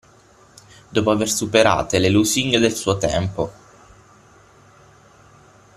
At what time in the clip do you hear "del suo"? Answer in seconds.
2.57-2.97